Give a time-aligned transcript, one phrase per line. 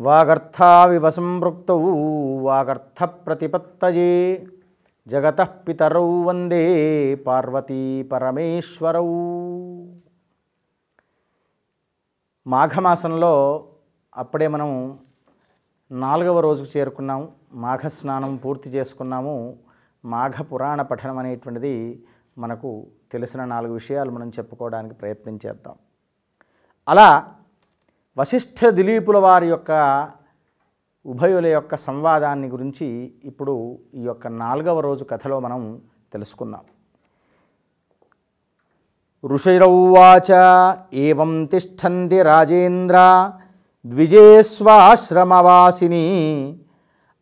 [0.00, 1.70] వాగర్థావివ సంపృక్త
[2.40, 4.46] వాగర్థ ప్రతిపత్తయే
[5.06, 9.08] జగత పితరౌ వందే పార్వతీ పరమేశ్వరౌ.
[12.46, 13.32] మాఘమాసంలో
[14.16, 14.98] అప్పుడే మనం
[15.90, 19.56] నాలుగవ రోజుకు చేరుకున్నాము మాఘ స్నానం పూర్తి చేసుకున్నాము.
[20.04, 22.04] మాఘ పురాణ పఠనం అనేటువంటిది
[22.38, 25.74] మనకు తెలిసిన నాలుగు విషయాలు మనం చెప్పుకోవడానికి ప్రయత్నం చేద్దాం.
[26.88, 27.34] అలా
[28.18, 29.70] వశిష్ఠ దిలీపుల వారి యొక్క
[31.06, 35.80] ఉభయుల యొక్క సంవాదాన్ని గురించి ఇప్పుడు ఈ యొక్క నాలుగవ రోజు కథలో మనం
[36.12, 36.60] తెలుసుకుందాం.
[39.26, 40.32] ఋషిరౌవాచ
[40.94, 43.32] ఏం తిష్టంది రాజేంద్ర
[43.86, 44.86] ద్విజేస్వాశ్రమవాసిని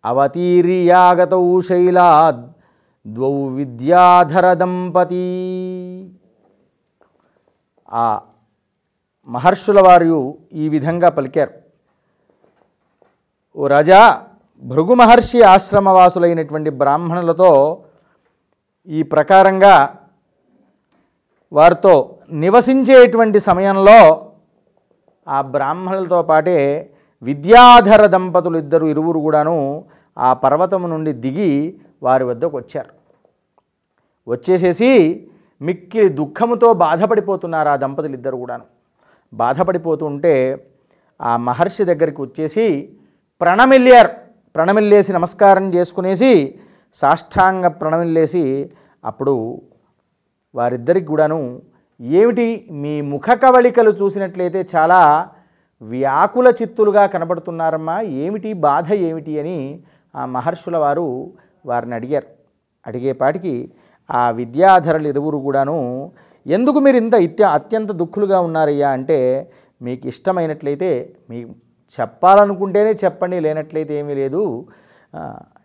[0.05, 1.31] అవతీర్యాగత
[1.69, 2.53] శైలాద్
[3.15, 6.13] ద్వౌ విద్యాధర దంపతి.
[7.91, 8.21] ఆ
[9.29, 11.51] మహర్షుల వారు ఈ విధంగా పలికారు.
[13.57, 14.23] ఓ రాజా
[14.63, 17.83] భృగు మహర్షి ఆశ్రమవాసులైనటువంటి బ్రాహ్మణులతో
[18.87, 19.97] ఈ ప్రకారంగా
[21.53, 24.31] వారితో నివసించేటువంటి సమయంలో
[25.29, 26.91] ఆ బ్రాహ్మణులతో పాటే
[27.23, 29.85] విద్యాధర దంపతులు ఇద్దరు ఇరువురు కూడాను
[30.19, 32.93] ఆ పర్వతము నుండి దిగి వారి వద్దకు వచ్చారు.
[34.29, 34.91] వచ్చేసేసి
[35.63, 38.78] మిక్కిలి దుఃఖముతో బాధపడిపోతున్నారు ఆ దంపతులు ఇద్దరు కూడాను.
[39.33, 40.35] బాధపడిపోతూ ఉంటే
[41.21, 42.67] ఆ మహర్షి దగ్గరికి వచ్చేసి
[43.41, 44.11] ప్రణమిల్లారు
[44.55, 46.33] ప్రణమిల్లేసి నమస్కారం చేసుకునేసి
[46.95, 48.45] సాష్టాంగ ప్రణమిల్లేసి
[49.05, 49.35] అప్పుడు
[50.55, 51.63] వారిద్దరికి కూడాను
[52.01, 55.01] ఏమిటి మీ ముఖ కవళికలు చూసినట్లయితే చాలా
[55.83, 59.41] వ్యాకుల చిత్తులుగా కనబడుతున్నారమ్మా ఏమిటి బాధ ఏమిటి?
[59.41, 59.59] అని
[60.15, 61.07] ఆ మహర్షుల వారు
[61.67, 62.27] వారిని అడిగారు.
[62.87, 63.55] అడిగేపాటికి
[64.11, 65.77] ఆ విద్యాధరులు ఇరువురు కూడాను
[66.49, 69.19] ఎందుకు మీరు ఇంత ఇత్య అత్యంత దుఃఖులుగా ఉన్నారయ్యా అంటే
[69.81, 70.91] మీకు ఇష్టమైనట్లయితే
[71.31, 71.39] మీ
[71.99, 74.43] చెప్పాలనుకుంటేనే చెప్పండి లేనట్లయితే ఏమీ లేదు.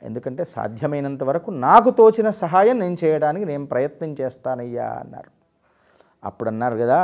[0.08, 5.32] ఎందుకంటే సాధ్యమైనంత వరకు నాకు తోచిన సహాయం నేను చేయడానికి నేను ప్రయత్నం చేస్తానయ్యా అన్నారు.
[6.23, 7.00] అప్పుడు అన్నారు కదా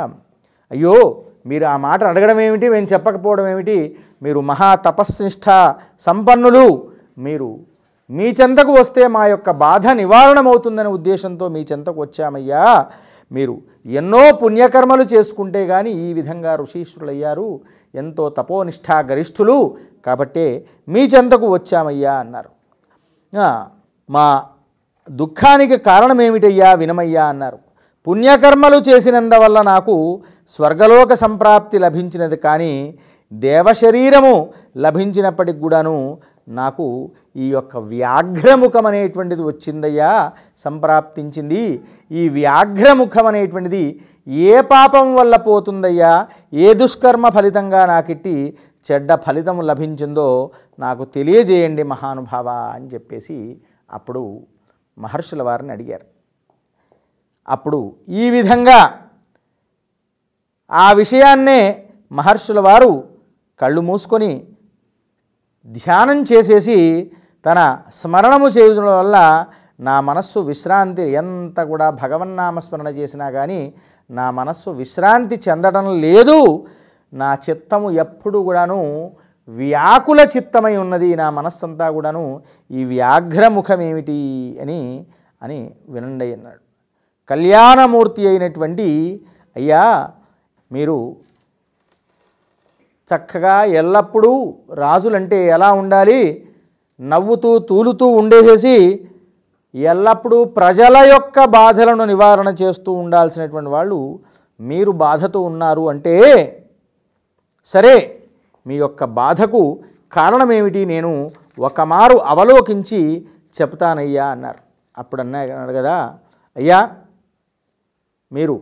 [0.71, 0.95] అయ్యో
[1.49, 3.77] మీరు ఆ మాట అడగడం ఏమిటి మేము చెప్పకపోవడం ఏమిటి?
[4.23, 5.45] మీరు మహా తపస్నిష్ట
[5.99, 6.65] సంపన్నులు.
[7.17, 7.49] మీరు
[8.09, 12.65] మీ చెంతకు వస్తే మా యొక్క బాధ నివారణమవుతుందనే ఉద్దేశంతో మీ చెంతకు వచ్చామయ్యా.
[13.31, 13.55] మీరు
[13.99, 17.47] ఎన్నో పుణ్యకర్మలు చేసుకుంటే కానీ ఈ విధంగా ఋషీశ్వరులయ్యారు
[17.93, 19.57] ఎంతో తపోనిష్ఠా గరిష్ఠులు
[20.05, 20.45] కాబట్టే
[20.87, 22.51] మీ చెంతకు వచ్చామయ్యా అన్నారు.
[24.09, 24.25] మా
[25.09, 27.59] దుఃఖానికి కారణం ఏమిటయ్యా వినమయ్యా అన్నారు.
[28.07, 29.95] పుణ్యకర్మలు చేసినందువల్ల నాకు
[30.49, 32.73] స్వర్గలోక సంప్రాప్తి లభించినది కానీ
[33.31, 34.35] దేవశరీరము
[34.77, 36.17] లభించినప్పటికి కూడాను
[36.47, 36.85] నాకు
[37.43, 40.11] ఈ యొక్క వ్యాఘ్రముఖం అనేటువంటిది వచ్చిందయ్యా
[40.65, 41.61] సంప్రాప్తించింది.
[42.11, 43.83] ఈ వ్యాఘ్రముఖం అనేటువంటిది
[44.49, 46.13] ఏ పాపం వల్ల పోతుందయ్యా?
[46.65, 48.35] ఏ దుష్కర్మ ఫలితంగా నాకిట్టి
[48.85, 50.27] చెడ్డ ఫలితం లభించిందో
[50.79, 53.37] నాకు తెలియజేయండి మహానుభావ అని చెప్పేసి
[53.97, 54.21] అప్పుడు
[54.97, 56.07] మహర్షుల వారిని అడిగారు.
[57.47, 57.79] అప్పుడు
[58.21, 58.79] ఈ విధంగా
[60.71, 61.61] ఆ విషయాన్నే
[62.11, 62.91] మహర్షుల వారు
[63.59, 64.31] కళ్ళు మూసుకొని
[65.67, 66.77] ధ్యానం చేసేసి
[67.45, 69.45] తన స్మరణము చేయడం వల్ల
[69.79, 73.73] నా మనస్సు విశ్రాంతి ఎంత కూడా భగవన్నామస్మరణ చేసినా కానీ
[74.11, 76.65] నా మనస్సు విశ్రాంతి చెందడం లేదు.
[77.13, 79.11] నా చిత్తము ఎప్పుడు కూడాను
[79.47, 81.15] వ్యాకుల చిత్తమై ఉన్నది.
[81.15, 82.41] నా మనస్సంతా కూడాను
[82.71, 85.05] ఈ వ్యాఘ్రముఖం ఏమిటి అని
[85.43, 86.61] అని వినండి అన్నాడు.
[87.29, 89.21] కళ్యాణమూర్తి అయినటువంటి
[89.55, 90.09] అయ్యా
[90.71, 91.15] మీరు
[93.09, 96.48] చక్కగా ఎల్లప్పుడూ రాజులంటే ఎలా ఉండాలి?
[96.99, 98.75] నవ్వుతూ తూలుతూ ఉండేసేసి
[99.73, 104.19] ఎల్లప్పుడూ ప్రజల యొక్క బాధలను నివారణ చేస్తూ ఉండాల్సినటువంటి వాళ్ళు
[104.59, 106.15] మీరు బాధతో ఉన్నారు అంటే
[107.65, 107.95] సరే
[108.65, 109.61] మీ యొక్క బాధకు
[110.13, 111.11] కారణమేమిటి నేను
[111.59, 113.25] ఒక మారు అవలోకించి
[113.61, 114.59] చెప్తానయ్యా అన్నారు.
[114.97, 116.17] అప్పుడు అన్నాడు కదా
[116.55, 116.79] అయ్యా
[118.31, 118.61] మీరు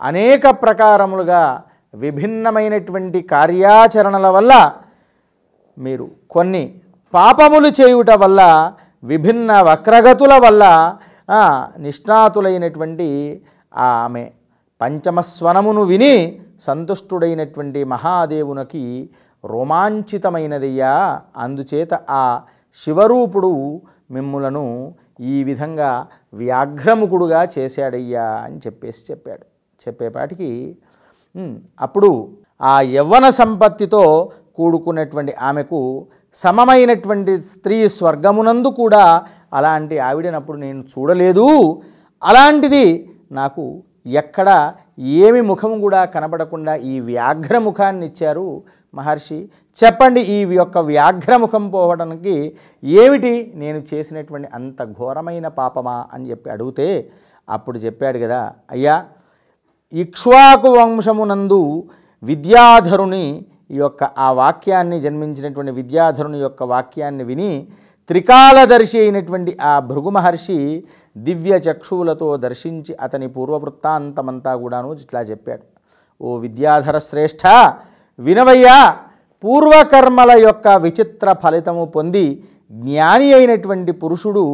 [0.00, 4.52] అనేక ప్రకారములుగా విభిన్నమైనటువంటి కార్యాచరణల వల్ల
[5.78, 6.74] మీరు కొన్ని
[7.14, 8.40] పాపములు చేయుట వల్ల
[9.04, 10.64] విభిన్న వక్రగతుల వల్ల
[11.78, 13.08] నిష్ణాతులైనటువంటి
[13.74, 14.24] ఆ ఆమె
[14.80, 16.14] పంచమస్వనమును విని
[16.60, 18.82] సంతుష్టుడైనటువంటి మహాదేవునికి
[19.44, 20.92] రోమాంచితమైనదయ్యా.
[21.36, 22.24] అందుచేత ఆ
[22.78, 23.50] శివరూపుడు
[24.10, 24.64] మిమ్ములను
[25.20, 25.90] ఈ విధంగా
[26.34, 29.44] వ్యాఘ్రముకుడుగా చేశాడయ్యా అని చెప్పేసి చెప్పాడు.
[29.80, 30.50] చెప్పేపాటికి
[31.80, 32.10] అప్పుడు
[32.62, 34.02] ఆ యవ్వన సంపత్తితో
[34.56, 35.80] కూడుకున్నటువంటి ఆమెకు
[36.34, 39.22] సమమైనటువంటి స్త్రీ స్వర్గమునందు కూడా
[39.52, 41.48] అలాంటి ఆవిడనప్పుడు నేను చూడలేదు.
[42.22, 48.62] అలాంటిది నాకు ఎక్కడ ఏమి ముఖం కూడా కనబడకుండా ఈ వ్యాఘ్ర ముఖాన్ని ఇచ్చారు
[48.94, 49.48] మహర్షి.
[49.78, 53.52] చెప్పండి ఈ యొక్క వ్యాఘ్రముఖం పోవడానికి ఏమిటి?
[53.54, 57.10] నేను చేసినటువంటి అంత ఘోరమైన పాపమా అని చెప్పి అడిగితే
[57.48, 59.04] అప్పుడు చెప్పాడు కదా అయ్యా
[59.92, 61.82] ఇక్ష్వాకు వంశమునందు
[62.22, 67.50] విద్యాధరుని ఈ యొక్క ఆ వాక్యాన్ని జన్మించినటువంటి విద్యాధరుని యొక్క వాక్యాన్ని విని
[68.10, 70.58] త్రికాలదర్శి అయినటువంటి ఆ భృగు మహర్షి
[71.16, 75.64] దివ్య చక్షువులతో దర్శించి అతని పూర్వవృత్తాంతమంతా కూడాను ఇట్లా చెప్పాడు.
[76.20, 77.44] ఓ విద్యాధర శ్రేష్ఠ
[78.18, 78.78] వినవయ్యా
[79.44, 82.26] పూర్వకర్మల యొక్క విచిత్ర ఫలితము పొంది
[82.72, 84.44] జ్ఞాని అయినటువంటి పురుషుడు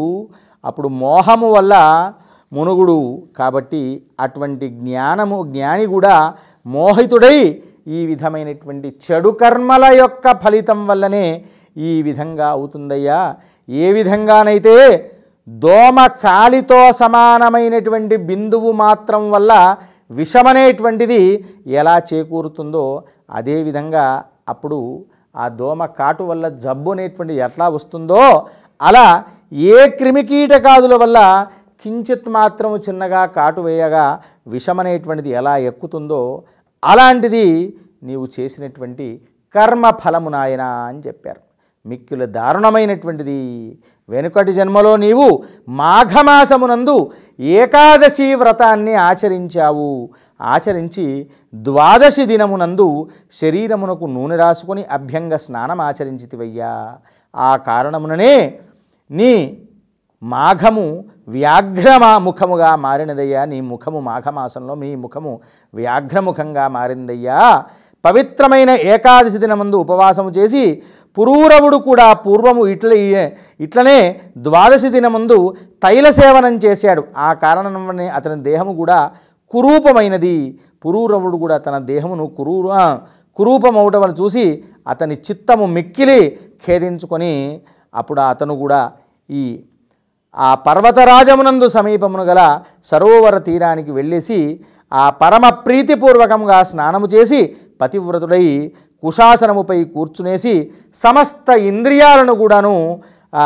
[0.65, 1.75] అప్పుడు మోహము వల్ల
[2.53, 2.99] మునుగుడు
[3.39, 3.83] కాబట్టి
[4.21, 6.15] అటువంటి జ్ఞానము జ్ఞాని కూడా
[6.67, 7.37] మోహితుడై
[7.91, 11.27] ఈ విధమైనటువంటి చెడు కర్మల యొక్క ఫలితం వల్లనే
[11.83, 13.21] ఈ విధంగా అవుతుందయ్యా.
[13.69, 14.75] ఏ విధంగానైతే
[15.49, 19.53] దోమ కాలితో సమానమైనటువంటి బిందువు మాత్రం వల్ల
[20.21, 21.21] విషమనేటువంటిది
[21.75, 22.85] ఎలా చేకూరుతుందో
[23.31, 24.07] అదేవిధంగా
[24.49, 24.79] అప్పుడు
[25.35, 28.23] ఆ దోమ కాటు వల్ల జబ్బు అనేటువంటి ఎట్లా వస్తుందో
[28.81, 29.07] అలా
[29.71, 31.19] ఏ క్రిమికీటకాదుల వల్ల
[31.85, 34.05] కించిత్ మాత్రము చిన్నగా కాటు వేయగా
[34.55, 36.21] విషమనేటువంటిది ఎలా ఎక్కుతుందో
[36.85, 39.21] అలాంటిది నీవు చేసినటువంటి
[39.55, 41.41] కర్మ ఫలము నాయన అని చెప్పారు.
[41.87, 43.79] మిక్కిల దారుణమైనటువంటిది.
[44.09, 47.11] వెనుకటి జన్మలో నీవు మాఘమాసమునందు
[47.41, 50.11] ఏకాదశి వ్రతాన్ని ఆచరించావు.
[50.41, 56.97] ఆచరించి ద్వాదశి దినమునందు శరీరమునకు నూనె రాసుకొని అభ్యంగ స్నానం ఆచరించితివయ్యా.
[57.37, 58.59] ఆ కారణముననే
[59.11, 59.63] నీ
[60.23, 63.45] మాఘము వ్యాఘ్రమా ముఖముగా మారినదయ్యా.
[63.45, 65.41] నీ ముఖము మాఘమాసంలో మీ ముఖము
[65.75, 67.65] వ్యాఘ్రముఖంగా మారిందయ్యా.
[68.05, 70.83] పవిత్రమైన ఏకాదశి దినమందు ఉపవాసము చేసి
[71.19, 72.93] పురూరవుడు కూడా పూర్వము ఇట్ల
[73.61, 77.05] ఇట్లనే ద్వాదశి దినమందు తైల సేవనం చేశాడు.
[77.17, 79.11] ఆ కారణం అతని దేహము కూడా
[79.51, 80.59] కురూపమైనది.
[80.85, 82.99] పురూరవుడు కూడా తన దేహమును కురూర
[83.35, 87.61] కురూపమవటమని చూసి అతని చిత్తము మిక్కిలి ఖేదించుకొని
[87.95, 88.93] అప్పుడు అతను కూడా
[89.31, 89.65] ఈ
[90.37, 92.41] ఆ పర్వతరాజమునందు సమీపమును గల
[92.85, 94.39] సరోవర తీరానికి వెళ్ళేసి
[94.93, 97.41] ఆ పరమ ప్రీతిపూర్వకంగా స్నానము చేసి
[97.81, 98.45] పతివ్రతుడై
[99.03, 100.55] కుశాసనముపై కూర్చునేసి
[100.97, 102.75] సమస్త ఇంద్రియాలను కూడాను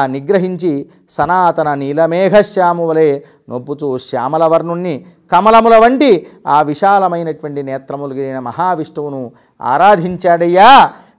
[0.09, 0.71] నిగ్రహించి
[1.11, 3.09] సనాతన నీలమేఘశ్యాము వలె
[3.51, 4.95] నొప్పుచూ శ్యామలవర్ణుణ్ణి
[5.31, 6.11] కమలముల వంటి
[6.47, 9.21] ఆ విశాలమైనటువంటి నేత్రములు గిరిన మహావిష్ణువును
[9.69, 10.71] ఆరాధించాడయ్యా.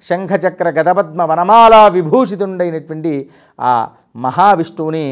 [0.06, 3.13] శంఖచక్ర గదపద్మ వనమాల విభూషితుండైనటువంటి
[3.59, 3.71] ఆ
[4.17, 5.06] మహావిష్ణువుని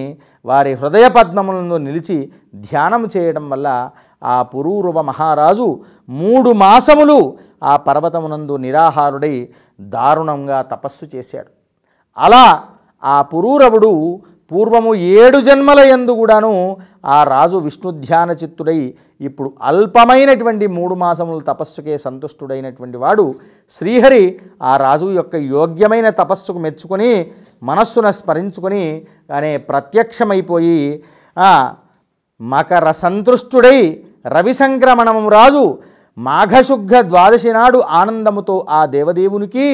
[0.46, 3.90] వారి హృదయ పద్మములను నిలిచి ధ్యానం చేయడం వల్ల
[4.24, 5.68] ఆ పురూరవ మహారాజు
[6.10, 9.50] మూడు మాసములు ఆ పర్వతమునందు నిరాహారుడై
[9.82, 11.52] దారుణంగా తపస్సు చేశాడు.
[12.18, 12.64] అలా
[13.04, 16.52] ఆ పురూరవుడు పూర్వము ఏడు జన్మల ఎందు కూడాను
[17.08, 18.80] ఆ రాజు విష్ణుధ్యాన చిత్తుడై
[19.22, 23.26] ఇప్పుడు అల్పమైనటువంటి మూడు మాసములు తపస్సుకే సంతుష్టుడైనటువంటి వాడు
[23.72, 24.24] శ్రీహరి
[24.62, 27.12] ఆ రాజు యొక్క యోగ్యమైన తపస్సుకు మెచ్చుకొని
[27.62, 28.84] మనస్సును స్మరించుకొని
[29.32, 30.78] అనే ప్రత్యక్షమైపోయి
[32.42, 33.78] మకర సంతృష్టుడై
[34.28, 35.66] రవి సంక్రమణము రాజు
[36.18, 39.68] మాఘశుద్ధ ద్వాదశి నాడు ఆనందముతో ఆ దేవదేవునికి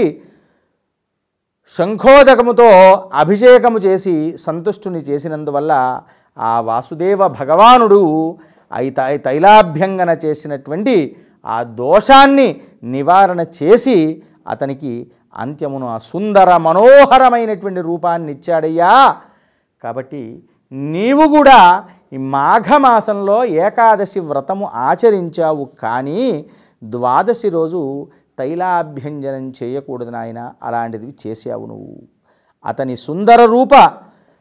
[1.74, 2.68] శంఖోదకముతో
[3.14, 5.74] అభిషేకము చేసి సంతుష్టుని చేసినందువల్ల
[6.38, 8.02] ఆ వాసుదేవ భగవానుడు
[8.72, 8.92] అయి
[9.26, 10.96] తైలాభ్యంగన చేసినటువంటి
[11.46, 12.48] ఆ దోషాన్ని
[12.84, 13.98] నివారణ చేసి
[14.48, 14.94] అతనికి
[15.36, 18.94] అంత్యమును ఆ సుందర మనోహరమైనటువంటి రూపాన్ని ఇచ్చాడయ్యా
[19.82, 20.24] కాబట్టి
[20.72, 21.60] నీవు కూడా
[22.14, 26.22] ఈ మాఘమాసంలో ఏకాదశి వ్రతము ఆచరించావు కానీ
[26.82, 27.82] ద్వాదశి రోజు
[28.40, 31.96] తైలాభ్యంజనం చేయకూడదు నాయన అలాంటిది చేసావు నువ్వు.
[32.66, 33.74] అతని సుందర రూప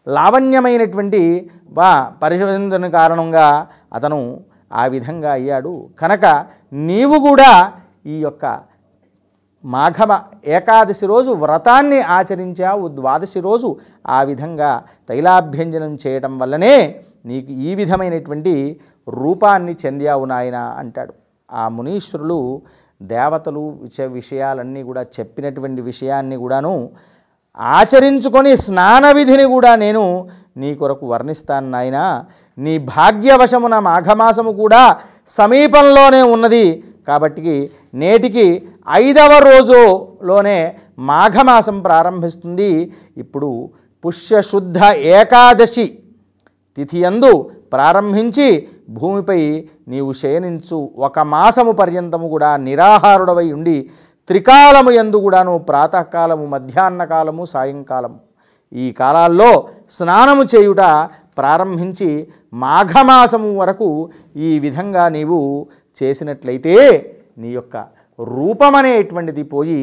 [0.09, 4.41] లావణ్యమైనటువంటి వా పరిశోధన కారణంగా అతను
[4.73, 5.89] ఆ విధంగా అయ్యాడు.
[6.01, 7.73] కనుక నీవు కూడా
[8.07, 8.61] ఈ యొక్క
[9.65, 10.13] మాఘమ
[10.47, 12.89] ఏకాదశి రోజు వ్రతాన్ని ఆచరించావు.
[12.89, 13.77] ద్వాదశి రోజు
[14.09, 21.15] ఆ విధంగా తైలాభ్యంజనం చేయటం వల్లనే నీకు ఈ విధమైనటువంటి రూపాన్ని చెందావు నాయన అంటాడు.
[21.51, 22.63] ఆ మునీశ్వరులు
[23.03, 26.91] దేవతలు విష విషయాలన్నీ కూడా చెప్పినటువంటి విషయాన్ని కూడాను
[27.59, 32.25] ఆచరించుకొని స్నాన విధిని కూడా నేను నీ కొరకు వర్ణిస్తాను నాయన.
[32.59, 34.97] నీ భాగ్యవశమున మాఘమాసము కూడా
[35.29, 36.85] సమీపంలోనే ఉన్నది.
[37.09, 38.47] కాబట్టి నేటికి
[38.93, 42.93] ఐదవ రోజులోనే మాఘమాసం ప్రారంభిస్తుంది.
[43.17, 43.71] ఇప్పుడు
[44.07, 45.99] పుష్యశుద్ధ ఏకాదశి
[46.77, 50.91] తిథియందు ప్రారంభించి భూమిపై నీవు శయనించు.
[50.97, 53.91] ఒక మాసము పర్యంతము కూడా నిరాహారుడవై ఉండి
[54.29, 58.19] త్రికాలము ఎందు కూడాను ప్రాతకాలము మధ్యాహ్న కాలము సాయంకాలము.
[58.73, 60.83] ఈ కాలాల్లో స్నానము చేయుట
[61.39, 65.67] ప్రారంభించి మాఘమాసము వరకు ఈ విధంగా నీవు
[66.03, 66.75] చేసినట్లయితే
[67.39, 67.77] నీ యొక్క
[68.19, 69.81] రూపమనేటువంటిది పోయి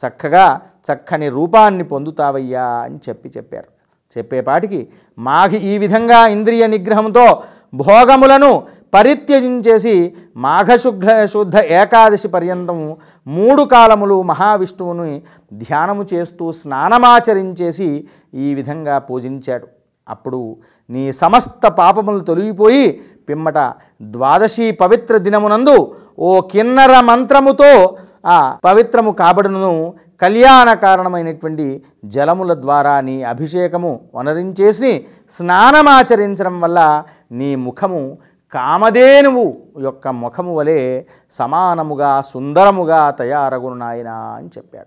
[0.00, 3.70] చక్కగా చక్కని రూపాన్ని పొందుతావయ్యా అని చెప్పి చెప్పారు.
[4.16, 4.88] చెప్పేపాటికి
[5.18, 7.42] మాఘి ఈ విధంగా ఇంద్రియ నిగ్రహంతో
[7.74, 8.62] భోగములను
[8.94, 12.96] పరిత్యజించేసి మాఘశుద్ధ శుద్ధ ఏకాదశి పర్యంతం
[13.26, 15.22] మూడు కాలములు మహావిష్ణువుని
[15.52, 19.66] ధ్యానము చేస్తూ స్నానమాచరించేసి ఈ విధంగా పూజించాడు.
[20.08, 20.56] అప్పుడు
[20.90, 23.58] నీ సమస్త పాపములు తొలగిపోయి పిమ్మట
[24.02, 25.76] ద్వాదశి పవిత్ర దినమునందు
[26.18, 27.98] ఓ కిన్నర మంత్రముతో
[28.28, 38.18] ఆ పవిత్రము కాబడును కళ్యాణ కారణమైనటువంటి జలముల ద్వారా నీ అభిషేకము వనరించేసి స్నానమాచరించడం వల్ల నీ ముఖము
[38.54, 44.86] కామధేనువు యొక్క ముఖము వలె సమానముగా సుందరముగా తయారగును అని చెప్పాడు.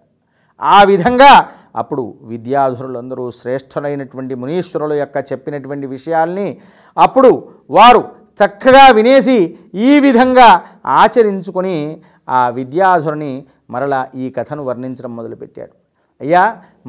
[0.62, 6.58] ఆ విధంగా అప్పుడు విద్యాధురులందరూ శ్రేష్ఠులైనటువంటి మునీశ్వరుల యొక్క చెప్పినటువంటి విషయాల్ని
[6.98, 12.02] అప్పుడు వారు చక్కగా వినేసి ఈ విధంగా ఆచరించుకొని
[12.40, 13.34] ఆ విద్యాధురిని
[13.74, 15.74] మరలా ఈ కథను వర్ణించడం మొదలుపెట్టాడు.
[16.22, 16.44] అయ్యా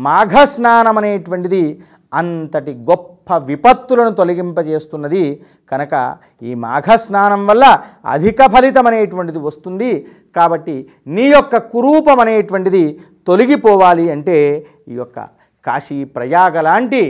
[0.07, 1.65] మాఘ స్నానం అనేటువంటిది
[2.21, 5.23] అంతటి గొప్ప విపత్తులను తొలగింపజేస్తున్నది
[5.71, 5.93] కనుక
[6.49, 7.65] ఈ మాఘ స్నానం వల్ల
[8.15, 9.93] అధిక ఫలితం అనేటువంటిది వస్తుంది.
[10.37, 10.77] కాబట్టి
[11.17, 12.85] నీ యొక్క కురూపం అనేటువంటిది
[13.29, 14.37] తొలగిపోవాలి అంటే
[14.93, 15.19] ఈ యొక్క
[15.65, 17.03] కాశీ ప్రయాగ లాంటి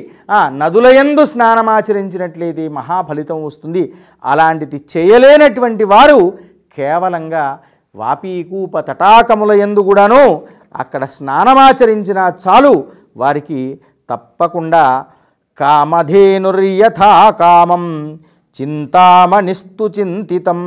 [0.63, 3.85] నదులయందు స్నానమాచరించినట్లయితే మహాఫలితం వస్తుంది.
[4.33, 6.19] అలాంటిది చేయలేనటువంటి వారు
[6.79, 7.45] కేవలంగా
[7.95, 10.21] వాపీకూప తటాకముల ఎందు కూడాను
[10.77, 12.73] అక్కడ స్నానమాచరించిన చాలు
[13.17, 13.61] వారికి
[14.09, 14.85] తప్పకుండా
[15.59, 17.85] కామధేనుర్యథా కామం
[18.57, 20.61] చింతామణిస్తు చింతితం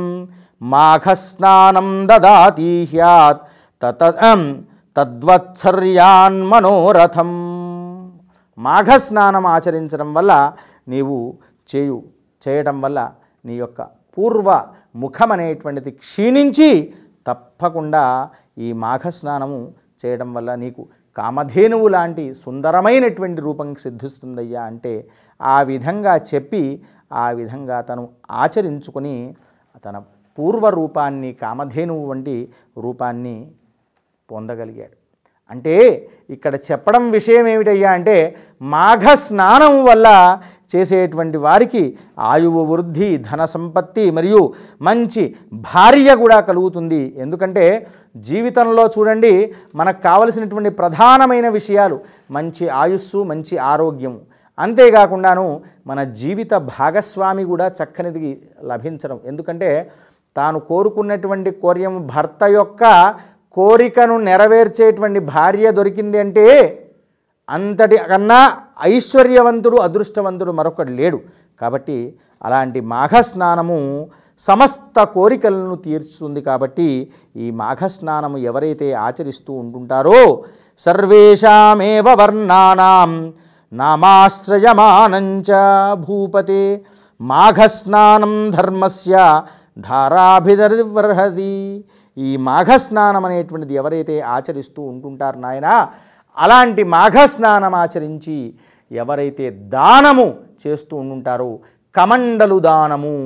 [0.60, 3.42] మాఘస్నానం దదాతి హ్యాత్
[3.82, 4.02] తత
[4.96, 7.32] తద్వత్సర్యాన్ మనోరథం
[8.58, 10.32] మాఘస్నానం ఆచరించడం వల్ల
[10.88, 11.18] నీవు
[11.68, 11.98] చేయు
[12.42, 13.00] చేయటం వల్ల
[13.44, 13.82] నీ యొక్క
[14.16, 14.48] పూర్వ
[14.94, 16.70] ముఖం అనేటువంటిది క్షీణించి
[17.26, 20.82] తప్పకుండా ఈ మాఘస్నానము చేయడం వల్ల నీకు
[21.18, 24.92] కామధేనువు లాంటి సుందరమైనటువంటి రూపం సిద్ధిస్తుందయ్యా అంటే
[25.40, 26.62] ఆ విధంగా చెప్పి
[27.12, 29.14] ఆ విధంగా తను ఆచరించుకొని
[29.86, 29.98] తన
[30.38, 32.36] పూర్వ రూపాన్ని కామధేనువు వంటి
[32.78, 33.36] రూపాన్ని
[34.30, 34.96] పొందగలిగాడు.
[35.50, 35.74] అంటే
[36.30, 38.14] ఇక్కడ చెప్పడం విషయం ఏమిటయ్యా అంటే
[38.72, 40.06] మాఘ స్నానం వల్ల
[40.74, 41.82] చేసేటువంటి వారికి
[42.30, 44.40] ఆయువు వృద్ధి ధన సంపత్తి మరియు
[44.88, 45.22] మంచి
[45.52, 47.02] భార్య కూడా కలుగుతుంది.
[47.16, 47.66] ఎందుకంటే
[48.28, 49.32] జీవితంలో చూడండి
[49.74, 51.98] మనకు కావలసినటువంటి ప్రధానమైన విషయాలు
[52.30, 54.20] మంచి ఆయుస్సు మంచి ఆరోగ్యము
[54.58, 55.46] అంతేకాకుండాను
[55.86, 58.30] మన జీవిత భాగస్వామి కూడా చక్కనిది
[58.70, 59.18] లభించడం.
[59.26, 59.70] ఎందుకంటే
[60.36, 62.82] తాను కోరుకున్నటువంటి కోర్యం భర్త యొక్క
[63.56, 66.46] కోరికను నెరవేర్చేటువంటి భార్య దొరికింది అంటే
[67.48, 68.38] అంతటి కన్నా
[68.82, 71.18] ఐశ్వర్యవంతుడు అదృష్టవంతుడు మరొకడు లేడు.
[71.60, 71.98] కాబట్టి
[72.44, 73.80] అలాంటి మాఘస్నానము
[74.38, 76.88] సమస్త కోరికలను తీర్చుతుంది కాబట్టి
[77.36, 80.20] ఈ మాఘస్నానము ఎవరైతే ఆచరిస్తూ ఉంటుంటారో
[80.78, 83.12] సర్వేషామేవ వర్ణానాం
[83.72, 85.50] నామాశ్రయమానంచ
[86.06, 86.62] భూపతే.
[87.20, 89.14] మాఘస్నానం ధర్మస్య
[89.78, 91.54] ధారాభిదర్వర్హది
[92.16, 95.68] ఈ మాఘస్నానం అనేటువంటిది ఎవరైతే ఆచరిస్తూ ఉంటుంటారు నాయన
[96.36, 98.38] అలాంటి మాఘస్నానం ఆచరించి
[98.90, 100.26] ఎవరైతే దానము
[100.66, 101.50] చేస్తూ ఉంటుంటారో
[101.94, 103.16] కమండలు దానము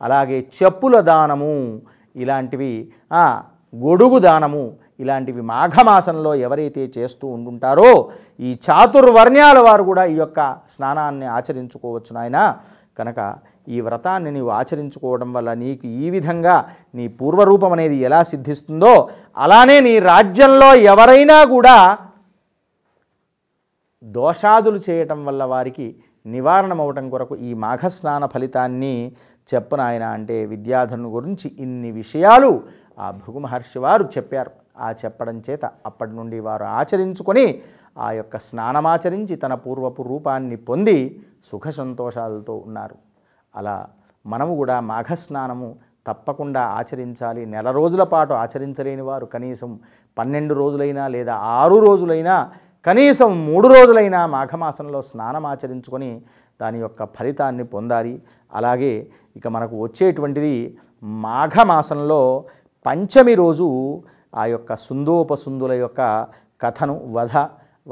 [0.00, 1.54] అలాగే చెప్పుల దానము
[2.16, 2.72] ఇలాంటివి
[3.74, 4.62] గొడుగు దానము
[5.00, 7.90] ఇలాంటివి మాఘమాసంలో ఎవరైతే చేస్తూ ఉంటుంటారో
[8.38, 12.38] ఈ చాతుర్వర్ణ్యాల వారు కూడా ఈ యొక్క స్నానాన్ని ఆచరించుకోవచ్చు నాయన.
[12.98, 13.20] కనుక
[13.68, 19.98] ఈ వ్రతాన్ని నీవు ఆచరించుకోవడం వల్ల నీకు ఈ విధంగా నీ పూర్వరూపం అనేది ఎలా సిద్ధిస్తుందో అలానే నీ
[19.98, 21.98] రాజ్యంలో ఎవరైనా కూడా
[24.04, 29.12] దోషాదులు చేయటం వల్ల వారికి నివారణం అవటం కొరకు ఈ మాఘస్నాన ఫలితాన్ని
[29.54, 32.62] చెప్పనాయన అంటే విద్యాధను గురించి ఇన్ని విషయాలు
[32.98, 34.50] ఆ భృగు మహర్షి వారు చెప్పారు.
[34.78, 37.62] ఆ చెప్పడం చేత అప్పటి నుండి వారు ఆచరించుకొని
[37.98, 43.11] ఆ యొక్క స్నానమాచరించి తన పూర్వపు రూపాన్ని పొంది సుఖ సంతోషాలతో ఉన్నారు.
[43.54, 43.76] అలా
[44.24, 45.68] మనము కూడా మాఘస్నానము
[46.08, 47.42] తప్పకుండా ఆచరించాలి.
[47.54, 49.70] నెల రోజుల పాటు ఆచరించలేని వారు కనీసం
[50.18, 52.36] పన్నెండు రోజులైనా లేదా ఆరు రోజులైనా
[52.86, 56.10] కనీసం మూడు రోజులైనా మాఘమాసంలో స్నానం ఆచరించుకొని
[56.62, 58.14] దాని యొక్క ఫలితాన్ని పొందాలి.
[58.58, 58.92] అలాగే
[59.38, 60.54] ఇక మనకు వచ్చేటువంటిది
[61.26, 62.20] మాఘమాసంలో
[62.86, 63.68] పంచమి రోజు
[64.40, 66.00] ఆ యొక్క సుందోపసుందుల యొక్క
[66.64, 67.36] కథను వధ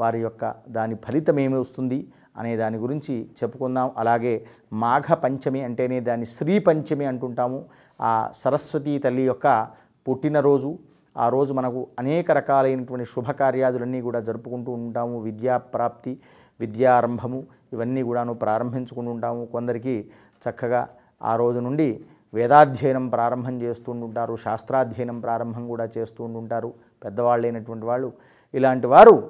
[0.01, 0.43] వారి యొక్క
[0.77, 1.99] దాని ఫలితం ఏమి వస్తుంది?
[2.37, 3.91] అనే దాని గురించి చెప్పుకుందాం.
[3.97, 7.65] అలాగే మాఘ పంచమి అంటేనే దాన్ని శ్రీ పంచమి అంటుంటాము.
[8.01, 9.67] ఆ సరస్వతీ తల్లి యొక్క
[10.09, 10.77] పుట్టినరోజు.
[11.17, 15.19] ఆ రోజు మనకు అనేక రకాలైనటువంటి శుభకార్యాదులన్నీ కూడా జరుపుకుంటూ ఉంటాము.
[15.19, 16.19] విద్యాప్రాప్తి
[16.59, 19.45] విద్యారంభము ఇవన్నీ కూడాను ప్రారంభించుకుంటూ ఉంటాము.
[19.45, 20.11] కొందరికి
[20.49, 20.89] చక్కగా
[21.21, 24.35] ఆ రోజు నుండి వేదాధ్యయనం ప్రారంభం చేస్తూ ఉంటారు.
[24.35, 26.73] శాస్త్రాధ్యయనం ప్రారంభం కూడా చేస్తూ ఉంటారు.
[27.03, 28.13] పెద్దవాళ్ళైనటువంటి వాళ్ళు.
[28.53, 29.29] ఇలాంటి వారు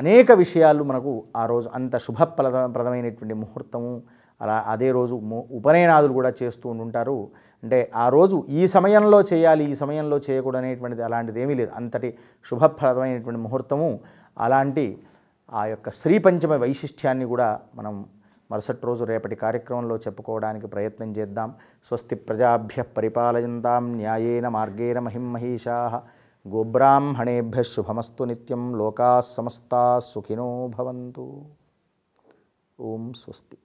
[0.00, 3.92] అనేక విషయాలు మనకు ఆ రోజు అంత శుభప్రద ప్రదమైనటువంటి ముహూర్తము
[4.40, 7.16] అలా అదే రోజు ము- ఉపనయనాదులు కూడా చేస్తూ ఉంటారు
[7.62, 11.72] అంటే ఆ రోజు ఈ సమయంలో చేయాలి ఈ సమయంలో చేయకూడదు అనేటువంటిది అలాంటిది ఏమీ లేదు.
[11.76, 12.08] అంతటి
[12.46, 13.88] శుభప్రదమైనటువంటి ముహూర్తము
[14.36, 14.86] అలాంటి
[15.52, 17.94] ఆ యొక్క శ్రీ పంచమ వైశిష్ట్యాన్ని కూడా మనం
[18.50, 21.48] మరుసటి రోజు రేపటి కార్యక్రమంలో చెప్పుకోవడానికి ప్రయత్నం చేద్దాం.
[21.86, 25.76] స్వస్తి ప్రజాభ్య పరిపాలయంతాం న్యాయేన మార్గేణ మహిమహీషా
[26.48, 31.44] గోబ్రాహ్మణేభ్య శుభమస్తు నిత్యం లోకా సమస్తా సుఖినో భవంతు.
[32.80, 33.58] ఓం స్వస్తి.